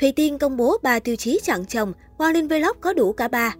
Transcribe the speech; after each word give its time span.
Thùy 0.00 0.12
Tiên 0.12 0.38
công 0.38 0.56
bố 0.56 0.76
ba 0.82 0.98
tiêu 0.98 1.16
chí 1.16 1.40
chọn 1.42 1.64
chồng, 1.66 1.92
Quang 2.18 2.34
Linh 2.34 2.48
Vlog 2.48 2.76
có 2.80 2.92
đủ 2.92 3.12
cả 3.12 3.28
ba. 3.28 3.56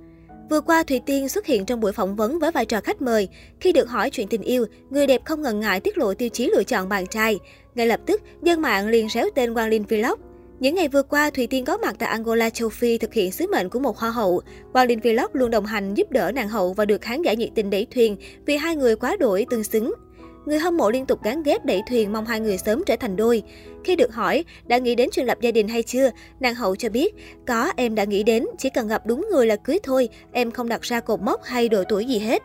Vừa 0.51 0.61
qua, 0.61 0.83
Thùy 0.83 1.01
Tiên 1.07 1.29
xuất 1.29 1.47
hiện 1.47 1.67
trong 1.67 1.81
buổi 1.81 1.93
phỏng 1.93 2.17
vấn 2.17 2.39
với 2.39 2.53
vai 2.53 2.67
trò 2.67 2.81
khách 2.81 3.03
mời. 3.03 3.29
Khi 3.61 3.73
được 3.73 3.89
hỏi 3.89 4.11
chuyện 4.11 4.29
tình 4.29 4.43
yêu, 4.43 4.67
người 4.91 5.07
đẹp 5.07 5.25
không 5.25 5.43
ngần 5.43 5.61
ngại 5.61 5.81
tiết 5.81 5.99
lộ 5.99 6.15
tiêu 6.15 6.29
chí 6.29 6.51
lựa 6.55 6.65
chọn 6.65 6.89
bạn 6.89 7.07
trai. 7.07 7.39
Ngay 7.75 7.87
lập 7.87 8.01
tức, 8.07 8.23
dân 8.43 8.63
mạng 8.63 8.89
liền 8.89 9.09
réo 9.09 9.27
tên 9.35 9.55
Quang 9.55 9.69
Linh 9.69 9.83
Vlog. 9.83 10.21
Những 10.61 10.75
ngày 10.75 10.89
vừa 10.89 11.03
qua, 11.03 11.31
Thùy 11.31 11.47
Tiên 11.47 11.65
có 11.65 11.77
mặt 11.77 11.97
tại 11.99 12.09
Angola, 12.09 12.51
châu 12.51 12.69
Phi 12.69 12.99
thực 12.99 13.15
hiện 13.15 13.33
sứ 13.33 13.47
mệnh 13.47 13.69
của 13.69 13.79
một 13.79 13.99
hoa 13.99 14.11
hậu. 14.11 14.43
Quang 14.73 14.89
Linh 14.89 15.01
Vlog 15.01 15.31
luôn 15.33 15.51
đồng 15.51 15.67
hành 15.67 15.95
giúp 15.95 16.11
đỡ 16.11 16.33
nàng 16.35 16.49
hậu 16.49 16.73
và 16.73 16.85
được 16.85 17.01
khán 17.01 17.23
giả 17.23 17.33
nhiệt 17.33 17.51
tình 17.55 17.71
đẩy 17.71 17.87
thuyền 17.95 18.17
vì 18.47 18.57
hai 18.57 18.77
người 18.77 18.97
quá 18.97 19.17
đổi 19.21 19.47
tương 19.51 19.65
xứng. 19.65 19.95
Người 20.51 20.59
hâm 20.59 20.77
mộ 20.77 20.91
liên 20.91 21.07
tục 21.07 21.23
gắn 21.23 21.43
ghép 21.43 21.65
đẩy 21.65 21.83
thuyền 21.89 22.13
mong 22.13 22.27
hai 22.27 22.41
người 22.41 22.59
sớm 22.59 22.83
trở 22.87 22.97
thành 22.97 23.17
đôi. 23.17 23.43
Khi 23.85 23.97
được 23.97 24.15
hỏi 24.15 24.45
đã 24.67 24.79
nghĩ 24.79 24.95
đến 24.95 25.09
chuyện 25.13 25.27
lập 25.27 25.39
gia 25.41 25.51
đình 25.51 25.69
hay 25.69 25.83
chưa, 25.83 26.11
nàng 26.41 26.55
hậu 26.55 26.77
cho 26.77 26.89
biết, 26.89 27.15
có 27.47 27.73
em 27.77 27.95
đã 27.95 28.05
nghĩ 28.05 28.23
đến, 28.23 28.47
chỉ 28.59 28.71
cần 28.71 28.89
gặp 28.89 29.07
đúng 29.07 29.29
người 29.33 29.47
là 29.47 29.57
cưới 29.57 29.79
thôi, 29.83 30.09
em 30.33 30.51
không 30.51 30.69
đặt 30.69 30.83
ra 30.83 31.01
cột 31.01 31.21
mốc 31.21 31.45
hay 31.45 31.69
độ 31.69 31.85
tuổi 31.89 32.05
gì 32.05 32.19
hết. 32.19 32.43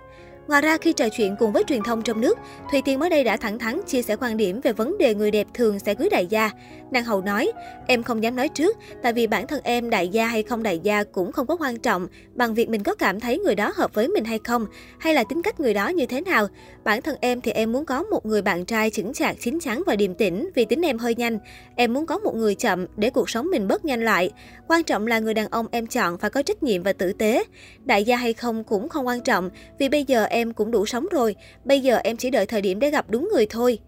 Ngoài 0.48 0.62
ra, 0.62 0.78
khi 0.78 0.94
trò 0.94 1.10
chuyện 1.10 1.36
cùng 1.40 1.52
với 1.52 1.64
truyền 1.68 1.84
thông 1.84 2.02
trong 2.02 2.22
nước, 2.22 2.38
Thùy 2.72 2.82
Tiên 2.86 3.00
mới 3.00 3.10
đây 3.10 3.24
đã 3.24 3.38
thẳng 3.38 3.60
thắn 3.60 3.82
chia 3.88 4.02
sẻ 4.02 4.16
quan 4.16 4.38
điểm 4.38 4.62
về 4.62 4.74
vấn 4.74 4.98
đề 4.98 5.16
người 5.16 5.32
đẹp 5.32 5.48
thường 5.54 5.80
sẽ 5.80 5.94
cưới 5.94 6.10
đại 6.10 6.28
gia. 6.28 6.52
Nàng 6.92 7.04
hậu 7.04 7.22
nói, 7.22 7.52
em 7.88 8.04
không 8.04 8.24
dám 8.24 8.36
nói 8.36 8.50
trước, 8.50 8.78
tại 9.04 9.14
vì 9.14 9.28
bản 9.28 9.48
thân 9.48 9.62
em 9.64 9.90
đại 9.90 10.08
gia 10.08 10.28
hay 10.28 10.44
không 10.44 10.64
đại 10.64 10.80
gia 10.80 11.04
cũng 11.04 11.32
không 11.32 11.48
có 11.48 11.58
quan 11.60 11.78
trọng, 11.78 12.08
bằng 12.34 12.54
việc 12.54 12.70
mình 12.70 12.84
có 12.84 12.96
cảm 12.96 13.20
thấy 13.20 13.40
người 13.40 13.56
đó 13.56 13.72
hợp 13.76 13.94
với 13.94 14.08
mình 14.08 14.26
hay 14.26 14.40
không, 14.44 14.66
hay 15.00 15.14
là 15.14 15.24
tính 15.24 15.42
cách 15.42 15.60
người 15.60 15.74
đó 15.74 15.88
như 15.88 16.06
thế 16.06 16.22
nào. 16.22 16.48
Bản 16.84 17.02
thân 17.02 17.16
em 17.22 17.42
thì 17.42 17.52
em 17.52 17.72
muốn 17.72 17.86
có 17.86 18.04
một 18.04 18.26
người 18.26 18.42
bạn 18.42 18.66
trai 18.66 18.90
chững 18.90 19.14
chạc, 19.14 19.36
chín 19.40 19.60
chắn 19.60 19.84
và 19.88 19.96
điềm 19.96 20.14
tĩnh 20.16 20.50
vì 20.56 20.66
tính 20.66 20.82
em 20.82 20.98
hơi 20.98 21.16
nhanh. 21.16 21.40
Em 21.76 21.94
muốn 21.94 22.06
có 22.06 22.18
một 22.18 22.36
người 22.36 22.56
chậm 22.56 22.86
để 22.98 23.10
cuộc 23.10 23.30
sống 23.30 23.48
mình 23.52 23.68
bớt 23.68 23.86
nhanh 23.86 24.06
lại. 24.06 24.32
Quan 24.68 24.84
trọng 24.84 25.08
là 25.08 25.20
người 25.20 25.34
đàn 25.34 25.48
ông 25.48 25.66
em 25.72 25.88
chọn 25.88 26.18
phải 26.18 26.30
có 26.30 26.42
trách 26.42 26.64
nhiệm 26.64 26.84
và 26.84 26.94
tử 26.94 27.14
tế. 27.14 27.44
Đại 27.86 28.04
gia 28.04 28.16
hay 28.16 28.34
không 28.34 28.64
cũng 28.64 28.90
không 28.90 29.08
quan 29.08 29.22
trọng, 29.22 29.50
vì 29.80 29.90
bây 29.90 30.04
giờ 30.04 30.26
em 30.36 30.54
cũng 30.54 30.72
đủ 30.72 30.86
sống 30.86 31.08
rồi, 31.12 31.36
bây 31.66 31.80
giờ 31.80 31.98
em 32.04 32.18
chỉ 32.18 32.30
đợi 32.30 32.46
thời 32.46 32.62
điểm 32.62 32.80
để 32.80 32.90
gặp 32.90 33.06
đúng 33.10 33.30
người 33.34 33.46
thôi. 33.50 33.80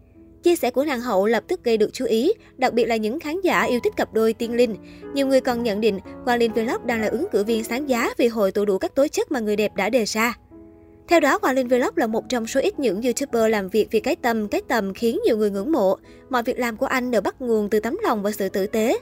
Chia 0.44 0.56
sẻ 0.56 0.72
của 0.72 0.86
nàng 0.86 1.02
hậu 1.02 1.26
lập 1.26 1.44
tức 1.48 1.64
gây 1.64 1.78
được 1.78 1.90
chú 1.94 2.06
ý, 2.06 2.34
đặc 2.58 2.74
biệt 2.74 2.86
là 2.86 2.96
những 2.96 3.20
khán 3.20 3.42
giả 3.42 3.64
yêu 3.64 3.80
thích 3.84 3.94
cặp 3.98 4.14
đôi 4.14 4.34
tiên 4.34 4.56
linh. 4.56 4.76
Nhiều 5.14 5.28
người 5.28 5.42
còn 5.42 5.64
nhận 5.64 5.82
định 5.82 6.00
Quang 6.26 6.40
Linh 6.40 6.54
Vlog 6.54 6.86
đang 6.86 7.02
là 7.02 7.08
ứng 7.08 7.28
cử 7.32 7.44
viên 7.44 7.64
sáng 7.64 7.90
giá 7.90 8.14
vì 8.18 8.28
hội 8.28 8.52
tụ 8.52 8.66
đủ 8.66 8.78
các 8.78 8.96
tố 8.96 9.08
chất 9.08 9.32
mà 9.32 9.40
người 9.40 9.56
đẹp 9.56 9.76
đã 9.76 9.90
đề 9.90 10.06
ra. 10.06 10.38
Theo 11.08 11.20
đó, 11.20 11.40
Quang 11.40 11.56
Linh 11.56 11.68
Vlog 11.68 11.92
là 11.96 12.08
một 12.08 12.24
trong 12.30 12.48
số 12.48 12.60
ít 12.60 12.80
những 12.80 13.02
YouTuber 13.02 13.52
làm 13.52 13.70
việc 13.70 13.88
vì 13.92 14.00
cái 14.00 14.16
tâm, 14.16 14.48
cái 14.48 14.62
tầm 14.68 14.94
khiến 14.94 15.20
nhiều 15.26 15.38
người 15.38 15.52
ngưỡng 15.52 15.72
mộ. 15.72 15.98
Mọi 16.30 16.44
việc 16.44 16.60
làm 16.60 16.78
của 16.78 16.86
anh 16.86 17.12
đều 17.12 17.22
bắt 17.22 17.42
nguồn 17.42 17.70
từ 17.70 17.80
tấm 17.80 17.98
lòng 18.04 18.24
và 18.24 18.32
sự 18.32 18.50
tử 18.50 18.68
tế. 18.68 19.00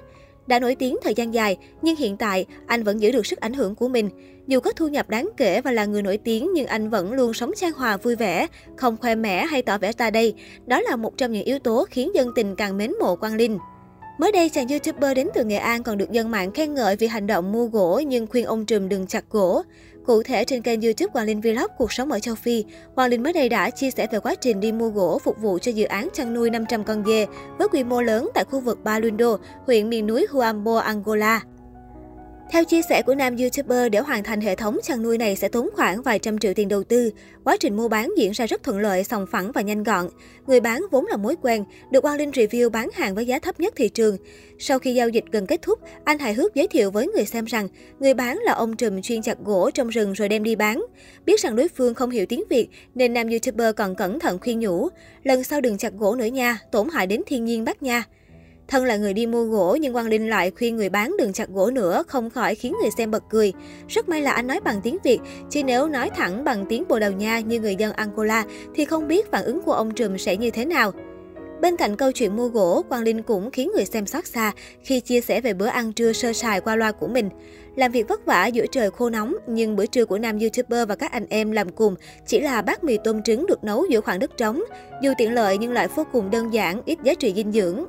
Đã 0.48 0.60
nổi 0.60 0.76
tiếng 0.76 0.98
thời 1.04 1.14
gian 1.14 1.34
dài, 1.34 1.58
nhưng 1.82 1.96
hiện 1.96 2.18
tại 2.18 2.46
anh 2.68 2.84
vẫn 2.84 3.02
giữ 3.02 3.12
được 3.12 3.26
sức 3.26 3.40
ảnh 3.40 3.54
hưởng 3.54 3.76
của 3.76 3.88
mình. 3.88 4.10
Dù 4.48 4.60
có 4.60 4.72
thu 4.72 4.88
nhập 4.88 5.10
đáng 5.10 5.30
kể 5.38 5.62
và 5.62 5.72
là 5.72 5.86
người 5.86 6.02
nổi 6.02 6.18
tiếng 6.18 6.50
nhưng 6.54 6.68
anh 6.68 6.90
vẫn 6.90 7.14
luôn 7.14 7.34
sống 7.34 7.52
trang 7.56 7.72
hòa 7.72 7.98
vui 7.98 8.16
vẻ, 8.16 8.48
không 8.78 8.98
khoe 8.98 9.16
mẽ 9.16 9.46
hay 9.46 9.62
tỏ 9.62 9.78
vẻ 9.78 9.92
ta 9.92 10.10
đây. 10.10 10.34
Đó 10.66 10.82
là 10.82 10.96
một 10.96 11.18
trong 11.18 11.32
những 11.32 11.44
yếu 11.44 11.60
tố 11.60 11.86
khiến 11.90 12.12
dân 12.16 12.30
tình 12.36 12.56
càng 12.56 12.78
mến 12.78 12.94
mộ 13.00 13.16
Quang 13.16 13.36
Linh. 13.36 13.58
Mới 14.18 14.32
đây, 14.32 14.50
chàng 14.50 14.68
YouTuber 14.68 15.16
đến 15.16 15.28
từ 15.34 15.44
Nghệ 15.44 15.56
An 15.56 15.84
còn 15.84 15.98
được 15.98 16.12
dân 16.12 16.32
mạng 16.32 16.52
khen 16.52 16.74
ngợi 16.74 16.96
vì 16.96 17.08
hành 17.08 17.28
động 17.28 17.52
mua 17.52 17.66
gỗ 17.66 18.02
nhưng 18.08 18.28
khuyên 18.28 18.46
ông 18.46 18.66
Trùm 18.66 18.90
đừng 18.90 19.08
chặt 19.08 19.24
gỗ. 19.30 19.62
Cụ 20.06 20.24
thể 20.24 20.44
trên 20.44 20.62
kênh 20.62 20.82
YouTube 20.82 21.12
Hoàng 21.14 21.26
Linh 21.26 21.42
Vlog 21.42 21.72
Cuộc 21.78 21.94
sống 21.94 22.12
ở 22.12 22.20
châu 22.20 22.36
Phi, 22.36 22.66
Hoàng 22.96 23.10
Linh 23.10 23.24
mới 23.24 23.34
đây 23.34 23.50
đã 23.50 23.70
chia 23.70 23.92
sẻ 23.92 24.08
về 24.12 24.20
quá 24.20 24.36
trình 24.36 24.60
đi 24.60 24.72
mua 24.72 24.90
gỗ 24.90 25.20
phục 25.24 25.42
vụ 25.42 25.60
cho 25.60 25.72
dự 25.72 25.86
án 25.86 26.08
chăn 26.14 26.34
nuôi 26.34 26.50
500 26.50 26.84
con 26.84 27.04
dê 27.06 27.26
với 27.58 27.68
quy 27.68 27.84
mô 27.84 28.02
lớn 28.02 28.30
tại 28.34 28.44
khu 28.44 28.60
vực 28.60 28.84
Balundo, 28.84 29.38
huyện 29.66 29.90
miền 29.90 30.08
núi 30.08 30.28
Huambo, 30.32 30.78
Angola. 30.78 31.42
Theo 32.52 32.64
chia 32.64 32.82
sẻ 32.82 33.02
của 33.02 33.16
nam 33.16 33.38
YouTuber, 33.38 33.92
để 33.92 34.00
hoàn 34.00 34.24
thành 34.24 34.42
hệ 34.42 34.56
thống 34.56 34.78
chăn 34.84 35.04
nuôi 35.04 35.18
này 35.18 35.36
sẽ 35.36 35.48
tốn 35.48 35.70
khoảng 35.74 36.02
vài 36.02 36.20
trăm 36.20 36.38
triệu 36.38 36.54
tiền 36.54 36.68
đầu 36.68 36.84
tư. 36.84 37.12
Quá 37.44 37.58
trình 37.60 37.76
mua 37.78 37.88
bán 37.88 38.14
diễn 38.18 38.32
ra 38.32 38.46
rất 38.46 38.64
thuận 38.64 38.80
lợi, 38.80 39.04
sòng 39.04 39.26
phẳng 39.32 39.52
và 39.52 39.62
nhanh 39.62 39.84
gọn. 39.84 40.10
Người 40.48 40.60
bán 40.60 40.86
vốn 40.92 41.06
là 41.06 41.18
mối 41.18 41.36
quen, 41.42 41.64
được 41.92 42.02
Quang 42.02 42.18
Linh 42.18 42.30
review 42.30 42.70
bán 42.70 42.90
hàng 42.94 43.16
với 43.16 43.26
giá 43.26 43.40
thấp 43.40 43.60
nhất 43.60 43.74
thị 43.76 43.90
trường. 43.90 44.18
Sau 44.60 44.80
khi 44.80 44.94
giao 44.94 45.10
dịch 45.10 45.24
gần 45.32 45.48
kết 45.48 45.62
thúc, 45.62 45.80
anh 46.04 46.20
hài 46.20 46.34
hước 46.34 46.56
giới 46.56 46.68
thiệu 46.68 46.92
với 46.92 47.08
người 47.08 47.26
xem 47.26 47.46
rằng 47.46 47.68
người 48.00 48.14
bán 48.14 48.38
là 48.38 48.54
ông 48.54 48.76
trùm 48.76 49.02
chuyên 49.02 49.22
chặt 49.22 49.38
gỗ 49.44 49.72
trong 49.74 49.90
rừng 49.90 50.14
rồi 50.14 50.30
đem 50.30 50.44
đi 50.44 50.56
bán. 50.56 50.86
Biết 51.26 51.40
rằng 51.40 51.56
đối 51.56 51.68
phương 51.68 51.94
không 51.94 52.10
hiểu 52.10 52.26
tiếng 52.26 52.44
Việt 52.50 52.68
nên 52.96 53.14
nam 53.14 53.30
YouTuber 53.30 53.76
còn 53.76 53.96
cẩn 53.96 54.20
thận 54.20 54.40
khuyên 54.40 54.60
nhủ. 54.60 54.88
Lần 55.24 55.44
sau 55.44 55.62
đừng 55.62 55.78
chặt 55.78 55.94
gỗ 55.94 56.16
nữa 56.16 56.26
nha, 56.26 56.60
tổn 56.72 56.90
hại 56.90 57.08
đến 57.08 57.22
thiên 57.28 57.46
nhiên 57.46 57.66
bác 57.66 57.84
nha. 57.84 58.04
Thân 58.68 58.86
là 58.86 58.98
người 58.98 59.14
đi 59.14 59.26
mua 59.26 59.44
gỗ 59.44 59.78
nhưng 59.82 59.94
Quang 59.94 60.08
Linh 60.08 60.30
lại 60.30 60.52
khuyên 60.58 60.76
người 60.76 60.90
bán 60.90 61.16
đừng 61.18 61.34
chặt 61.34 61.50
gỗ 61.50 61.72
nữa, 61.72 62.04
không 62.08 62.30
khỏi 62.30 62.56
khiến 62.56 62.76
người 62.82 62.90
xem 62.98 63.12
bật 63.12 63.24
cười. 63.30 63.54
Rất 63.88 64.10
may 64.10 64.22
là 64.22 64.32
anh 64.32 64.48
nói 64.48 64.60
bằng 64.60 64.82
tiếng 64.84 64.98
Việt, 65.04 65.20
chứ 65.50 65.64
nếu 65.64 65.88
nói 65.88 66.10
thẳng 66.16 66.44
bằng 66.44 66.66
tiếng 66.70 66.84
Bồ 66.88 67.00
Đào 67.00 67.12
Nha 67.12 67.40
như 67.40 67.60
người 67.60 67.76
dân 67.76 67.94
Angola 67.94 68.46
thì 68.76 68.86
không 68.86 69.08
biết 69.08 69.32
phản 69.32 69.46
ứng 69.46 69.62
của 69.62 69.74
ông 69.74 69.94
Trùm 69.94 70.18
sẽ 70.18 70.38
như 70.38 70.52
thế 70.52 70.66
nào. 70.66 70.92
Bên 71.62 71.78
cạnh 71.78 71.96
câu 71.96 72.12
chuyện 72.12 72.36
mua 72.36 72.48
gỗ, 72.48 72.82
Quang 72.90 73.04
Linh 73.04 73.24
cũng 73.24 73.52
khiến 73.52 73.72
người 73.76 73.86
xem 73.86 74.06
xót 74.06 74.26
xa 74.26 74.52
khi 74.84 75.00
chia 75.00 75.22
sẻ 75.22 75.42
về 75.42 75.54
bữa 75.54 75.66
ăn 75.66 75.94
trưa 75.94 76.14
sơ 76.14 76.34
sài 76.34 76.62
qua 76.62 76.76
loa 76.76 76.92
của 76.92 77.08
mình. 77.08 77.30
Làm 77.76 77.92
việc 77.92 78.08
vất 78.08 78.26
vả 78.26 78.46
giữa 78.46 78.66
trời 78.72 78.92
khô 78.92 79.10
nóng, 79.10 79.36
nhưng 79.48 79.76
bữa 79.76 79.86
trưa 79.86 80.06
của 80.06 80.18
nam 80.18 80.40
YouTuber 80.40 80.88
và 80.88 80.96
các 80.96 81.12
anh 81.12 81.26
em 81.30 81.52
làm 81.52 81.70
cùng 81.70 81.96
chỉ 82.28 82.40
là 82.40 82.62
bát 82.62 82.84
mì 82.84 82.98
tôm 83.04 83.24
trứng 83.24 83.46
được 83.48 83.64
nấu 83.64 83.86
giữa 83.90 84.02
khoảng 84.02 84.20
đất 84.20 84.38
trống. 84.38 84.64
Dù 85.02 85.14
tiện 85.18 85.34
lợi 85.34 85.58
nhưng 85.58 85.74
lại 85.74 85.88
vô 85.96 86.04
cùng 86.12 86.32
đơn 86.32 86.54
giản, 86.54 86.82
ít 86.86 87.00
giá 87.04 87.14
trị 87.14 87.34
dinh 87.36 87.52
dưỡng. 87.52 87.86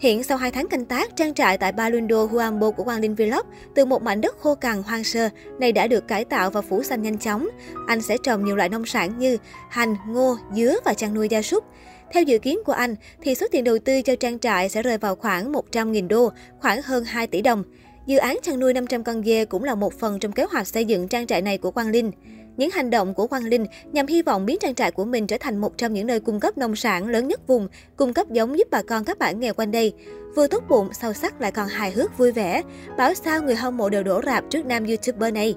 Hiện 0.00 0.22
sau 0.22 0.38
2 0.38 0.50
tháng 0.50 0.68
canh 0.68 0.84
tác, 0.84 1.16
trang 1.16 1.34
trại 1.34 1.58
tại 1.58 1.72
Balundo, 1.72 2.24
Huambo 2.24 2.70
của 2.70 2.84
Quang 2.84 3.00
Linh 3.00 3.14
Vlog 3.14 3.46
từ 3.74 3.84
một 3.84 4.02
mảnh 4.02 4.20
đất 4.20 4.36
khô 4.40 4.54
cằn 4.54 4.82
hoang 4.82 5.04
sơ 5.04 5.28
này 5.60 5.72
đã 5.72 5.86
được 5.86 6.08
cải 6.08 6.24
tạo 6.24 6.50
và 6.50 6.60
phủ 6.60 6.82
xanh 6.82 7.02
nhanh 7.02 7.18
chóng. 7.18 7.48
Anh 7.86 8.00
sẽ 8.00 8.16
trồng 8.22 8.44
nhiều 8.44 8.56
loại 8.56 8.68
nông 8.68 8.86
sản 8.86 9.18
như 9.18 9.38
hành, 9.70 9.96
ngô, 10.08 10.36
dứa 10.54 10.76
và 10.84 10.94
chăn 10.94 11.14
nuôi 11.14 11.28
gia 11.28 11.42
súc. 11.42 11.64
Theo 12.12 12.22
dự 12.22 12.38
kiến 12.38 12.58
của 12.66 12.72
anh, 12.72 12.94
thì 13.22 13.34
số 13.34 13.46
tiền 13.52 13.64
đầu 13.64 13.78
tư 13.78 14.02
cho 14.02 14.16
trang 14.16 14.38
trại 14.38 14.68
sẽ 14.68 14.82
rơi 14.82 14.98
vào 14.98 15.16
khoảng 15.16 15.52
100.000 15.52 16.08
đô, 16.08 16.30
khoảng 16.58 16.82
hơn 16.82 17.04
2 17.04 17.26
tỷ 17.26 17.42
đồng. 17.42 17.64
Dự 18.06 18.18
án 18.18 18.38
chăn 18.42 18.60
nuôi 18.60 18.74
500 18.74 19.04
con 19.04 19.22
dê 19.22 19.44
cũng 19.44 19.64
là 19.64 19.74
một 19.74 19.98
phần 19.98 20.18
trong 20.18 20.32
kế 20.32 20.44
hoạch 20.44 20.66
xây 20.66 20.84
dựng 20.84 21.08
trang 21.08 21.26
trại 21.26 21.42
này 21.42 21.58
của 21.58 21.70
Quang 21.70 21.90
Linh. 21.90 22.10
Những 22.58 22.70
hành 22.70 22.90
động 22.90 23.14
của 23.14 23.26
Quang 23.26 23.44
Linh 23.44 23.66
nhằm 23.92 24.06
hy 24.06 24.22
vọng 24.22 24.46
biến 24.46 24.58
trang 24.60 24.74
trại 24.74 24.90
của 24.90 25.04
mình 25.04 25.26
trở 25.26 25.36
thành 25.40 25.58
một 25.58 25.78
trong 25.78 25.92
những 25.92 26.06
nơi 26.06 26.20
cung 26.20 26.40
cấp 26.40 26.58
nông 26.58 26.76
sản 26.76 27.08
lớn 27.08 27.28
nhất 27.28 27.46
vùng, 27.46 27.68
cung 27.96 28.14
cấp 28.14 28.30
giống 28.30 28.58
giúp 28.58 28.68
bà 28.70 28.82
con 28.82 29.04
các 29.04 29.18
bản 29.18 29.40
nghèo 29.40 29.54
quanh 29.54 29.70
đây. 29.70 29.92
Vừa 30.36 30.46
tốt 30.46 30.64
bụng, 30.68 30.88
sâu 30.92 31.12
sắc 31.12 31.40
lại 31.40 31.52
còn 31.52 31.68
hài 31.68 31.90
hước 31.90 32.18
vui 32.18 32.32
vẻ. 32.32 32.62
Bảo 32.96 33.14
sao 33.14 33.42
người 33.42 33.54
hâm 33.54 33.76
mộ 33.76 33.88
đều 33.88 34.02
đổ 34.02 34.20
rạp 34.26 34.44
trước 34.50 34.66
nam 34.66 34.86
YouTuber 34.86 35.34
này. 35.34 35.54